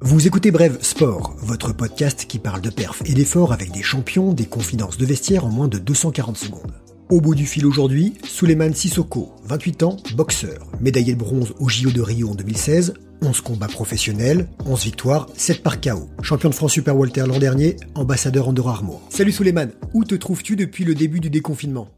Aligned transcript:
Vous 0.00 0.26
écoutez 0.26 0.50
Brève 0.50 0.78
Sport, 0.82 1.34
votre 1.38 1.72
podcast 1.72 2.26
qui 2.26 2.38
parle 2.38 2.60
de 2.60 2.70
perf 2.70 3.02
et 3.04 3.14
d'efforts 3.14 3.52
avec 3.52 3.72
des 3.72 3.82
champions, 3.82 4.32
des 4.32 4.46
confidences 4.46 4.96
de 4.96 5.06
vestiaire 5.06 5.44
en 5.44 5.50
moins 5.50 5.68
de 5.68 5.78
240 5.78 6.36
secondes. 6.36 6.72
Au 7.10 7.20
bout 7.20 7.34
du 7.34 7.46
fil 7.46 7.66
aujourd'hui, 7.66 8.14
Suleiman 8.24 8.74
Sissoko, 8.74 9.32
28 9.44 9.82
ans, 9.82 9.96
boxeur, 10.14 10.66
médaillé 10.80 11.14
de 11.14 11.18
bronze 11.18 11.54
au 11.58 11.68
JO 11.68 11.90
de 11.90 12.00
Rio 12.02 12.30
en 12.30 12.34
2016, 12.34 12.94
11 13.22 13.40
combats 13.40 13.66
professionnels, 13.66 14.48
11 14.66 14.84
victoires, 14.84 15.26
7 15.34 15.62
par 15.62 15.80
KO. 15.80 16.08
Champion 16.22 16.50
de 16.50 16.54
France 16.54 16.72
Super 16.72 16.96
Walter 16.96 17.24
l'an 17.26 17.38
dernier, 17.38 17.76
ambassadeur 17.94 18.48
Andorra 18.48 18.72
Armour. 18.72 19.02
Salut 19.08 19.32
Suleiman, 19.32 19.70
où 19.94 20.04
te 20.04 20.14
trouves-tu 20.14 20.56
depuis 20.56 20.84
le 20.84 20.94
début 20.94 21.20
du 21.20 21.30
déconfinement? 21.30 21.88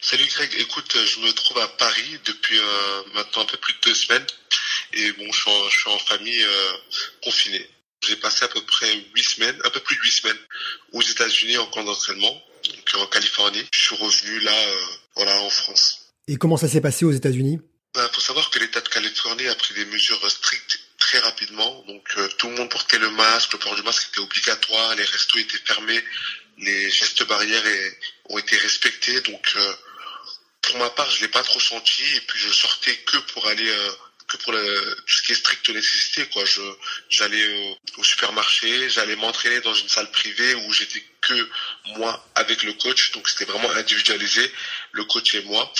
Salut 0.00 0.26
Greg, 0.26 0.54
écoute, 0.58 0.96
je 1.04 1.20
me 1.20 1.32
trouve 1.32 1.58
à 1.58 1.68
Paris 1.68 2.18
depuis 2.24 2.58
euh, 2.58 3.02
maintenant 3.14 3.42
un 3.42 3.46
peu 3.46 3.56
plus 3.56 3.72
de 3.72 3.78
deux 3.86 3.94
semaines 3.94 4.26
et 4.92 5.12
bon, 5.12 5.30
je 5.32 5.40
suis 5.70 5.90
en, 5.90 5.98
famille 5.98 6.42
euh, 6.42 6.72
confinée. 7.22 7.68
J'ai 8.06 8.16
passé 8.16 8.44
à 8.44 8.48
peu 8.48 8.60
près 8.60 8.94
huit 9.14 9.24
semaines, 9.24 9.58
un 9.64 9.70
peu 9.70 9.80
plus 9.80 9.96
de 9.96 10.02
huit 10.02 10.12
semaines 10.12 10.38
aux 10.92 11.02
États-Unis 11.02 11.56
en 11.58 11.66
camp 11.66 11.82
d'entraînement, 11.82 12.42
donc 12.68 13.02
en 13.02 13.06
Californie. 13.06 13.64
Je 13.72 13.78
suis 13.78 13.96
revenu 13.96 14.40
là, 14.40 14.52
euh, 14.52 14.84
voilà, 15.16 15.40
en 15.40 15.50
France. 15.50 16.12
Et 16.28 16.36
comment 16.36 16.56
ça 16.56 16.68
s'est 16.68 16.80
passé 16.80 17.04
aux 17.04 17.12
États-Unis? 17.12 17.58
Il 17.94 18.00
ben, 18.00 18.08
faut 18.12 18.20
savoir 18.20 18.50
que 18.50 18.58
l'État 18.58 18.80
de 18.80 18.88
Californie 18.88 19.48
a 19.48 19.54
pris 19.54 19.74
des 19.74 19.84
mesures 19.86 20.30
strictes 20.30 20.78
très 20.98 21.18
rapidement. 21.18 21.84
Donc 21.88 22.14
tout 22.38 22.48
le 22.48 22.56
monde 22.56 22.70
portait 22.70 22.98
le 22.98 23.10
masque, 23.10 23.52
le 23.54 23.58
port 23.58 23.74
du 23.74 23.82
masque 23.82 24.08
était 24.10 24.20
obligatoire, 24.20 24.94
les 24.94 25.04
restos 25.04 25.38
étaient 25.38 25.58
fermés, 25.64 26.02
les 26.58 26.90
gestes 26.90 27.26
barrières 27.26 27.62
ont 28.30 28.38
été 28.38 28.56
respectés. 28.56 29.20
Donc, 29.22 29.52
euh, 29.56 29.72
pour 30.62 30.78
ma 30.78 30.90
part, 30.90 31.10
je 31.10 31.22
l'ai 31.22 31.28
pas 31.28 31.42
trop 31.42 31.60
senti. 31.60 32.02
Et 32.16 32.20
puis, 32.20 32.38
je 32.38 32.52
sortais 32.52 32.94
que 32.96 33.18
pour 33.32 33.46
aller 33.46 33.68
euh, 33.68 33.90
que 34.26 34.36
pour 34.38 34.52
le, 34.52 34.96
tout 35.06 35.14
ce 35.14 35.22
qui 35.22 35.32
est 35.32 35.36
stricte 35.36 35.68
nécessité. 35.68 36.26
Quoi, 36.32 36.44
je 36.44 36.62
j'allais 37.10 37.76
au, 37.98 38.04
supermarché, 38.04 38.88
j'allais 38.88 39.16
m'entraîner 39.16 39.60
dans 39.60 39.74
une 39.74 39.88
salle 39.88 40.10
privée 40.10 40.54
où 40.54 40.72
j'étais 40.72 41.02
que 41.20 41.48
moi 41.96 42.26
avec 42.34 42.62
le 42.62 42.72
coach. 42.74 43.12
Donc, 43.12 43.28
c'était 43.28 43.44
vraiment 43.44 43.70
individualisé, 43.72 44.50
le 44.92 45.04
coach 45.04 45.34
et 45.34 45.42
moi. 45.42 45.72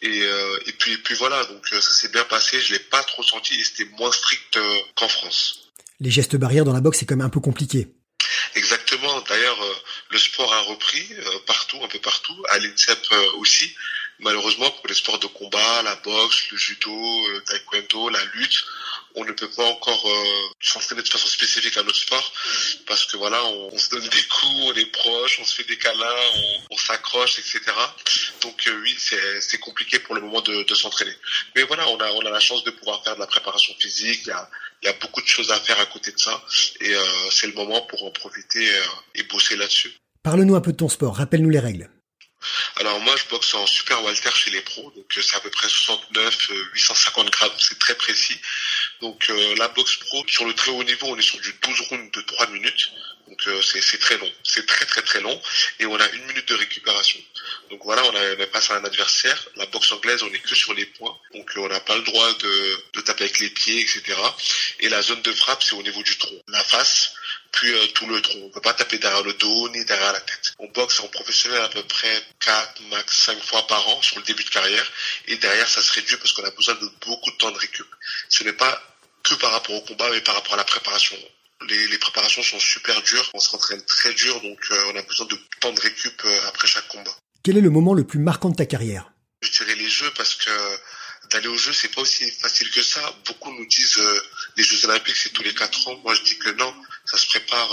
Et, 0.00 0.22
euh, 0.22 0.58
et 0.66 0.72
puis, 0.72 0.92
et 0.92 0.98
puis 0.98 1.14
voilà. 1.14 1.44
Donc, 1.44 1.66
ça 1.68 1.80
s'est 1.80 2.10
bien 2.10 2.24
passé. 2.24 2.60
Je 2.60 2.72
l'ai 2.72 2.80
pas 2.80 3.02
trop 3.04 3.22
senti 3.22 3.58
et 3.58 3.64
c'était 3.64 3.90
moins 3.96 4.12
strict 4.12 4.58
qu'en 4.96 5.08
France. 5.08 5.60
Les 6.00 6.10
gestes 6.10 6.34
barrières 6.34 6.64
dans 6.64 6.72
la 6.72 6.80
boxe, 6.80 6.98
c'est 6.98 7.06
quand 7.06 7.16
même 7.16 7.26
un 7.26 7.30
peu 7.30 7.40
compliqué. 7.40 7.86
Exactement. 8.54 9.20
D'ailleurs, 9.28 9.62
euh, 9.62 9.74
le 10.12 10.18
sport 10.18 10.52
a 10.52 10.60
repris 10.60 11.06
euh, 11.10 11.38
partout, 11.46 11.80
un 11.82 11.88
peu 11.88 11.98
partout, 11.98 12.44
à 12.50 12.58
l'INSEP 12.58 13.00
euh, 13.12 13.32
aussi. 13.38 13.74
Malheureusement, 14.18 14.70
pour 14.70 14.86
les 14.86 14.94
sports 14.94 15.18
de 15.18 15.26
combat, 15.26 15.82
la 15.82 15.96
boxe, 15.96 16.50
le 16.50 16.56
judo, 16.56 17.28
le 17.28 17.40
taekwondo, 17.42 18.10
la 18.10 18.24
lutte, 18.34 18.64
on 19.14 19.24
ne 19.24 19.32
peut 19.32 19.50
pas 19.50 19.64
encore 19.64 20.06
s'entraîner 20.60 21.02
de 21.02 21.08
façon 21.08 21.28
spécifique 21.28 21.76
à 21.76 21.82
notre 21.82 21.98
sport 21.98 22.32
parce 22.86 23.04
que 23.06 23.16
voilà, 23.16 23.42
on, 23.44 23.78
se 23.78 23.90
donne 23.90 24.08
des 24.08 24.22
coups, 24.22 24.62
on 24.64 24.74
est 24.74 24.86
proche, 24.86 25.38
on 25.40 25.44
se 25.44 25.54
fait 25.54 25.68
des 25.68 25.78
câlins, 25.78 26.06
on, 26.70 26.76
s'accroche, 26.76 27.38
etc. 27.38 27.60
Donc 28.40 28.68
oui, 28.82 28.96
c'est 28.98 29.58
compliqué 29.58 29.98
pour 29.98 30.14
le 30.14 30.20
moment 30.20 30.40
de, 30.40 30.62
de 30.62 30.74
s'entraîner. 30.74 31.14
Mais 31.54 31.62
voilà, 31.64 31.88
on 31.88 31.98
a, 31.98 32.10
on 32.12 32.20
a 32.20 32.30
la 32.30 32.40
chance 32.40 32.64
de 32.64 32.70
pouvoir 32.70 33.02
faire 33.04 33.14
de 33.14 33.20
la 33.20 33.26
préparation 33.26 33.74
physique. 33.78 34.22
Il 34.24 34.28
y 34.28 34.32
a, 34.32 34.48
il 34.82 34.86
y 34.86 34.88
a 34.88 34.94
beaucoup 34.94 35.22
de 35.22 35.26
choses 35.26 35.50
à 35.50 35.60
faire 35.60 35.78
à 35.80 35.86
côté 35.86 36.10
de 36.10 36.18
ça 36.18 36.42
et 36.80 36.94
euh, 36.94 37.30
c'est 37.30 37.46
le 37.46 37.52
moment 37.52 37.80
pour 37.82 38.04
en 38.04 38.10
profiter 38.10 38.68
euh, 38.68 38.82
et 39.14 39.22
bosser 39.24 39.56
là-dessus. 39.56 39.92
Parle-nous 40.22 40.54
un 40.56 40.60
peu 40.60 40.72
de 40.72 40.76
ton 40.76 40.88
sport, 40.88 41.16
rappelle-nous 41.16 41.50
les 41.50 41.60
règles. 41.60 41.88
Alors 42.76 42.98
moi 42.98 43.14
je 43.16 43.28
boxe 43.30 43.54
en 43.54 43.64
super 43.66 44.02
walter 44.02 44.30
chez 44.34 44.50
les 44.50 44.62
pros, 44.62 44.90
donc 44.96 45.06
euh, 45.16 45.22
c'est 45.22 45.36
à 45.36 45.40
peu 45.40 45.50
près 45.50 45.68
69, 45.68 46.50
850 46.74 47.30
grammes, 47.30 47.52
c'est 47.58 47.78
très 47.78 47.94
précis. 47.94 48.36
Donc 49.02 49.30
la 49.58 49.68
boxe 49.68 49.96
pro 49.96 50.24
sur 50.26 50.46
le 50.46 50.54
très 50.54 50.70
haut 50.70 50.84
niveau, 50.84 51.08
on 51.08 51.18
est 51.18 51.22
sur 51.22 51.38
du 51.40 51.52
12 51.60 51.80
rounds 51.88 52.10
de 52.12 52.20
3 52.22 52.46
minutes. 52.50 52.90
Donc 53.32 53.46
euh, 53.46 53.62
c'est 53.62 53.98
très 53.98 54.18
long, 54.18 54.30
c'est 54.44 54.66
très 54.66 54.84
très 54.84 55.00
très 55.00 55.20
long 55.20 55.40
et 55.80 55.86
on 55.86 55.96
a 55.98 56.08
une 56.10 56.26
minute 56.26 56.46
de 56.48 56.54
récupération. 56.54 57.18
Donc 57.70 57.80
voilà, 57.82 58.04
on 58.04 58.14
a, 58.14 58.20
on 58.38 58.72
à 58.74 58.76
un 58.76 58.84
adversaire. 58.84 59.48
La 59.56 59.64
boxe 59.66 59.90
anglaise, 59.92 60.22
on 60.22 60.32
est 60.34 60.38
que 60.38 60.54
sur 60.54 60.74
les 60.74 60.84
points, 60.84 61.16
donc 61.32 61.50
euh, 61.56 61.60
on 61.60 61.68
n'a 61.68 61.80
pas 61.80 61.96
le 61.96 62.02
droit 62.02 62.30
de, 62.34 62.84
de 62.92 63.00
taper 63.00 63.24
avec 63.24 63.38
les 63.38 63.48
pieds, 63.48 63.80
etc. 63.80 64.02
Et 64.80 64.90
la 64.90 65.00
zone 65.00 65.22
de 65.22 65.32
frappe, 65.32 65.62
c'est 65.62 65.72
au 65.72 65.82
niveau 65.82 66.02
du 66.02 66.18
tronc, 66.18 66.42
la 66.48 66.62
face, 66.62 67.14
puis 67.52 67.72
euh, 67.72 67.86
tout 67.94 68.06
le 68.06 68.20
tronc. 68.20 68.38
On 68.44 68.50
peut 68.50 68.60
pas 68.60 68.74
taper 68.74 68.98
derrière 68.98 69.22
le 69.22 69.32
dos 69.32 69.68
ni 69.70 69.82
derrière 69.86 70.12
la 70.12 70.20
tête. 70.20 70.52
On 70.58 70.66
boxe 70.68 71.00
en 71.00 71.08
professionnel 71.08 71.62
à 71.62 71.68
peu 71.70 71.82
près 71.84 72.22
4, 72.40 72.82
max 72.90 73.16
5 73.16 73.42
fois 73.42 73.66
par 73.66 73.88
an 73.88 74.02
sur 74.02 74.18
le 74.18 74.24
début 74.24 74.44
de 74.44 74.50
carrière 74.50 74.92
et 75.26 75.36
derrière 75.36 75.68
ça 75.68 75.80
se 75.80 75.92
réduit 75.92 76.18
parce 76.18 76.32
qu'on 76.32 76.44
a 76.44 76.50
besoin 76.50 76.74
de 76.74 76.90
beaucoup 77.06 77.30
de 77.30 77.36
temps 77.36 77.50
de 77.50 77.58
récup. 77.58 77.86
Ce 78.28 78.44
n'est 78.44 78.52
pas 78.52 78.91
que 79.34 79.40
par 79.40 79.52
rapport 79.52 79.74
au 79.74 79.80
combat, 79.82 80.08
mais 80.10 80.20
par 80.20 80.34
rapport 80.34 80.54
à 80.54 80.56
la 80.56 80.64
préparation. 80.64 81.16
Les, 81.68 81.98
préparations 81.98 82.42
sont 82.42 82.58
super 82.58 83.00
dures, 83.02 83.30
on 83.34 83.38
s'entraîne 83.38 83.82
très 83.84 84.12
dur, 84.14 84.40
donc 84.40 84.58
euh, 84.70 84.92
on 84.92 84.96
a 84.96 85.02
besoin 85.02 85.26
de 85.26 85.38
temps 85.60 85.72
de 85.72 85.80
récup 85.80 86.20
euh, 86.24 86.48
après 86.48 86.66
chaque 86.66 86.88
combat. 86.88 87.14
Quel 87.44 87.56
est 87.56 87.60
le 87.60 87.70
moment 87.70 87.94
le 87.94 88.04
plus 88.04 88.18
marquant 88.18 88.50
de 88.50 88.56
ta 88.56 88.66
carrière? 88.66 89.12
Je 89.42 89.50
dirais 89.50 89.76
les 89.76 89.88
jeux 89.88 90.10
parce 90.16 90.34
que 90.34 90.50
d'aller 91.30 91.46
aux 91.46 91.56
jeux 91.56 91.72
c'est 91.72 91.94
pas 91.94 92.00
aussi 92.00 92.28
facile 92.32 92.68
que 92.72 92.82
ça. 92.82 93.00
Beaucoup 93.26 93.52
nous 93.52 93.66
disent 93.66 93.98
euh, 93.98 94.20
les 94.56 94.64
Jeux 94.64 94.84
Olympiques 94.86 95.16
c'est 95.16 95.32
tous 95.32 95.44
les 95.44 95.54
quatre 95.54 95.86
ans. 95.86 95.96
Moi 96.02 96.14
je 96.14 96.22
dis 96.22 96.38
que 96.38 96.50
non, 96.50 96.74
ça 97.04 97.16
se 97.16 97.26
prépare 97.28 97.70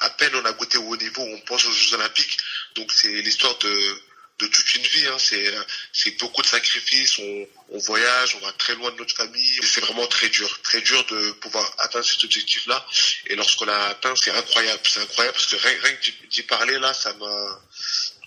à 0.00 0.10
peine 0.10 0.32
on 0.34 0.44
a 0.44 0.52
goûté 0.52 0.78
au 0.78 0.88
haut 0.88 0.96
niveau, 0.96 1.22
on 1.22 1.40
pense 1.40 1.64
aux 1.64 1.72
Jeux 1.72 1.94
Olympiques. 1.94 2.38
Donc 2.74 2.92
c'est 2.92 3.22
l'histoire 3.22 3.56
de 3.58 4.02
de 4.38 4.46
toute 4.46 4.74
une 4.76 4.82
vie. 4.82 5.06
Hein. 5.08 5.16
C'est 5.18 5.54
c'est 5.92 6.10
beaucoup 6.18 6.42
de 6.42 6.46
sacrifices. 6.46 7.18
On, 7.18 7.48
on 7.70 7.78
voyage, 7.78 8.36
on 8.36 8.46
va 8.46 8.52
très 8.52 8.74
loin 8.74 8.90
de 8.92 8.96
notre 8.96 9.14
famille. 9.14 9.60
C'est 9.62 9.80
vraiment 9.80 10.06
très 10.06 10.28
dur, 10.28 10.60
très 10.62 10.80
dur 10.80 11.04
de 11.06 11.32
pouvoir 11.32 11.74
atteindre 11.78 12.04
cet 12.06 12.24
objectif-là. 12.24 12.86
Et 13.26 13.34
lorsqu'on 13.36 13.66
l'a 13.66 13.86
atteint, 13.86 14.14
c'est 14.16 14.30
incroyable. 14.30 14.82
C'est 14.88 15.00
incroyable 15.00 15.36
parce 15.36 15.46
que 15.46 15.56
rien, 15.56 15.78
rien 15.82 15.96
que 15.96 16.26
d'y 16.28 16.42
parler 16.42 16.78
là, 16.78 16.94
ça 16.94 17.12
m'a 17.14 17.60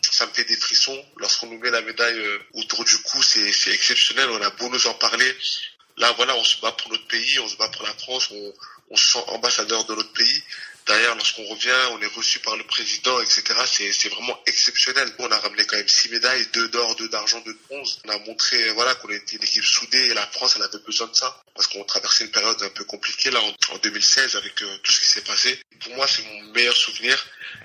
ça 0.01 0.25
me 0.25 0.33
fait 0.33 0.43
des 0.43 0.57
frissons. 0.57 1.05
Lorsqu'on 1.17 1.47
nous 1.47 1.59
met 1.59 1.71
la 1.71 1.81
médaille 1.81 2.19
euh, 2.19 2.39
autour 2.53 2.83
du 2.83 2.97
cou, 2.99 3.23
c'est 3.23 3.51
c'est 3.51 3.71
exceptionnel. 3.71 4.29
On 4.29 4.41
a 4.41 4.49
beau 4.51 4.69
nous 4.69 4.87
en 4.87 4.93
parler. 4.95 5.35
Là, 5.97 6.11
voilà, 6.13 6.35
on 6.35 6.43
se 6.43 6.59
bat 6.61 6.71
pour 6.71 6.91
notre 6.91 7.07
pays, 7.07 7.39
on 7.39 7.47
se 7.47 7.57
bat 7.57 7.67
pour 7.69 7.83
la 7.83 7.93
France, 7.93 8.29
on, 8.31 8.53
on 8.91 8.97
se 8.97 9.11
sent 9.13 9.23
ambassadeur 9.27 9.83
de 9.85 9.95
notre 9.95 10.13
pays. 10.13 10.43
D'ailleurs, 10.87 11.15
lorsqu'on 11.15 11.45
revient, 11.45 11.69
on 11.91 12.01
est 12.01 12.13
reçu 12.15 12.39
par 12.39 12.57
le 12.57 12.63
président, 12.63 13.19
etc. 13.21 13.43
C'est 13.65 14.09
vraiment 14.09 14.37
exceptionnel. 14.47 15.13
On 15.19 15.31
a 15.31 15.37
ramené 15.37 15.65
quand 15.65 15.77
même 15.77 15.87
six 15.87 16.09
médailles, 16.09 16.47
deux 16.53 16.69
d'or, 16.69 16.95
deux 16.95 17.09
d'argent, 17.09 17.39
deux 17.45 17.53
de 17.53 17.59
bronze. 17.69 17.99
On 18.05 18.09
a 18.09 18.17
montré 18.19 18.69
voilà 18.71 18.95
qu'on 18.95 19.09
était 19.09 19.35
une 19.35 19.43
équipe 19.43 19.63
soudée 19.63 19.99
et 20.09 20.13
la 20.13 20.25
France, 20.27 20.55
elle 20.55 20.63
avait 20.63 20.83
besoin 20.85 21.07
de 21.07 21.15
ça 21.15 21.41
parce 21.55 21.67
qu'on 21.67 21.83
traversait 21.83 22.25
une 22.25 22.31
période 22.31 22.61
un 22.63 22.69
peu 22.69 22.83
compliquée 22.83 23.29
là 23.29 23.39
en, 23.41 23.77
2016 23.77 24.35
avec 24.35 24.61
euh, 24.61 24.77
tout 24.83 24.91
ce 24.91 24.99
qui 25.01 25.09
s'est 25.09 25.21
passé. 25.21 25.59
Pour 25.81 25.95
moi, 25.95 26.07
c'est 26.07 26.23
mon 26.23 26.51
meilleur 26.53 26.75
souvenir 26.75 27.17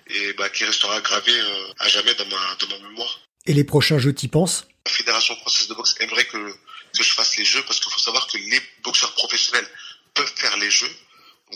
et 0.08 0.32
bah, 0.34 0.48
qui 0.48 0.64
restera 0.64 1.00
gravé 1.00 1.32
euh, 1.32 1.72
à 1.78 1.88
jamais 1.88 2.14
dans 2.14 2.26
ma 2.26 2.56
dans 2.58 2.68
ma 2.68 2.88
mémoire. 2.88 3.20
Et 3.46 3.54
les 3.54 3.64
prochains 3.64 3.98
jeux, 3.98 4.12
t'y 4.12 4.28
penses? 4.28 4.66
La 4.84 4.92
Fédération 4.92 5.36
française 5.36 5.68
de 5.68 5.74
boxe 5.74 5.94
aimerait 6.00 6.26
que 6.26 6.54
que 6.96 7.02
je 7.02 7.12
fasse 7.12 7.36
les 7.36 7.44
jeux 7.44 7.62
parce 7.64 7.80
qu'il 7.80 7.92
faut 7.92 8.00
savoir 8.00 8.26
que 8.26 8.38
les 8.38 8.60
boxeurs 8.82 9.12
professionnels 9.12 9.68
peuvent 10.14 10.32
faire 10.36 10.56
les 10.56 10.70
jeux 10.70 10.90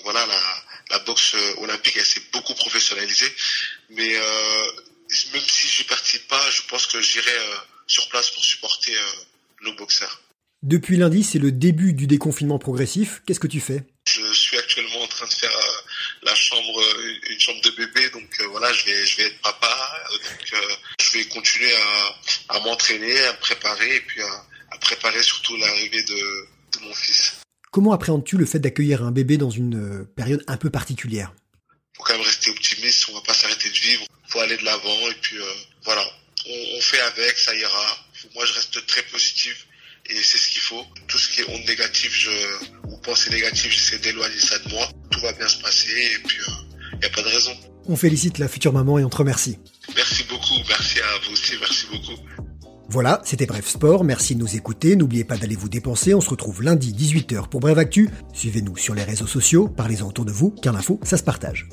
voilà, 0.02 0.26
la, 0.26 0.40
la 0.90 0.98
boxe 1.00 1.34
euh, 1.34 1.54
olympique, 1.58 1.96
elle 1.96 2.06
s'est 2.06 2.22
beaucoup 2.32 2.54
professionnalisée. 2.54 3.32
Mais 3.90 4.16
euh, 4.16 4.66
même 5.32 5.42
si 5.46 5.68
je 5.68 5.84
participe 5.84 6.26
pas, 6.28 6.50
je 6.50 6.62
pense 6.62 6.86
que 6.86 7.00
j'irai 7.00 7.30
euh, 7.30 7.56
sur 7.86 8.08
place 8.08 8.30
pour 8.30 8.44
supporter 8.44 8.92
nos 9.62 9.74
boxeurs. 9.74 10.20
Depuis 10.62 10.96
lundi, 10.96 11.24
c'est 11.24 11.38
le 11.38 11.52
début 11.52 11.92
du 11.94 12.06
déconfinement 12.06 12.58
progressif. 12.58 13.22
Qu'est-ce 13.26 13.40
que 13.40 13.46
tu 13.46 13.60
fais? 13.60 13.82
Je 14.06 14.32
suis 14.32 14.58
actuellement 14.58 15.02
en 15.02 15.06
train 15.08 15.26
de 15.26 15.32
faire 15.32 15.56
la 16.22 16.34
chambre, 16.34 16.84
une 17.30 17.40
chambre 17.40 17.60
de 17.62 17.70
bébé. 17.70 18.10
Donc 18.10 18.40
voilà, 18.50 18.72
je 18.72 18.84
vais, 18.84 19.06
je 19.06 19.16
vais 19.16 19.22
être 19.24 19.40
papa. 19.40 20.04
Donc 20.12 20.60
je 21.02 21.18
vais 21.18 21.24
continuer 21.26 21.74
à, 21.74 22.56
à 22.56 22.60
m'entraîner, 22.60 23.18
à 23.24 23.32
me 23.32 23.38
préparer 23.38 23.96
et 23.96 24.00
puis 24.02 24.22
à, 24.22 24.46
à 24.72 24.78
préparer 24.78 25.22
surtout 25.22 25.56
l'arrivée 25.56 26.02
de, 26.02 26.48
de 26.74 26.80
mon 26.82 26.94
fils. 26.94 27.39
Comment 27.70 27.92
appréhendes-tu 27.92 28.36
le 28.36 28.46
fait 28.46 28.58
d'accueillir 28.58 29.04
un 29.04 29.12
bébé 29.12 29.36
dans 29.36 29.50
une 29.50 29.76
euh, 29.76 30.04
période 30.16 30.42
un 30.48 30.56
peu 30.56 30.70
particulière? 30.70 31.32
Faut 31.96 32.02
quand 32.02 32.14
même 32.14 32.22
rester 32.22 32.50
optimiste, 32.50 33.06
on 33.10 33.14
va 33.14 33.20
pas 33.20 33.32
s'arrêter 33.32 33.68
de 33.68 33.74
vivre, 33.74 34.06
faut 34.28 34.40
aller 34.40 34.56
de 34.56 34.64
l'avant 34.64 35.08
et 35.08 35.14
puis 35.22 35.38
euh, 35.38 35.44
voilà, 35.84 36.04
on, 36.48 36.80
fait 36.80 37.00
avec, 37.00 37.38
ça 37.38 37.54
ira. 37.54 37.98
Moi 38.34 38.44
je 38.44 38.54
reste 38.54 38.84
très 38.86 39.02
positif 39.02 39.68
et 40.06 40.16
c'est 40.16 40.38
ce 40.38 40.48
qu'il 40.48 40.62
faut. 40.62 40.84
Tout 41.06 41.18
ce 41.18 41.28
qui 41.28 41.42
est 41.42 41.48
onde 41.48 41.64
négative 41.64 42.10
je, 42.12 42.30
ou 42.88 42.96
pensée 42.98 43.30
négative, 43.30 43.70
j'essaie 43.70 44.00
d'éloigner 44.00 44.40
ça 44.40 44.58
de 44.58 44.68
moi. 44.70 44.88
Tout 45.12 45.20
va 45.20 45.32
bien 45.32 45.46
se 45.46 45.62
passer 45.62 46.16
et 46.16 46.18
puis 46.26 46.38
il 46.38 46.52
euh, 46.52 46.98
n'y 46.98 47.06
a 47.06 47.10
pas 47.10 47.22
de 47.22 47.28
raison. 47.28 47.52
On 47.86 47.94
félicite 47.96 48.38
la 48.38 48.48
future 48.48 48.72
maman 48.72 48.98
et 48.98 49.04
on 49.04 49.10
te 49.10 49.16
remercie. 49.16 49.58
Merci 49.94 50.24
beaucoup, 50.24 50.58
merci 50.68 51.00
à 51.00 51.18
vous 51.24 51.32
aussi, 51.34 51.54
merci 51.60 51.86
beaucoup. 51.92 52.20
Voilà, 52.92 53.20
c'était 53.22 53.46
Bref 53.46 53.68
Sport, 53.68 54.02
merci 54.02 54.34
de 54.34 54.40
nous 54.40 54.56
écouter, 54.56 54.96
n'oubliez 54.96 55.22
pas 55.22 55.36
d'aller 55.36 55.54
vous 55.54 55.68
dépenser, 55.68 56.12
on 56.12 56.20
se 56.20 56.28
retrouve 56.28 56.60
lundi 56.60 56.92
18h 56.92 57.48
pour 57.48 57.60
Bref 57.60 57.78
Actu, 57.78 58.10
suivez-nous 58.32 58.76
sur 58.76 58.96
les 58.96 59.04
réseaux 59.04 59.28
sociaux, 59.28 59.68
parlez-en 59.68 60.08
autour 60.08 60.24
de 60.24 60.32
vous, 60.32 60.50
car 60.60 60.74
l'info, 60.74 60.98
ça 61.04 61.16
se 61.16 61.22
partage. 61.22 61.68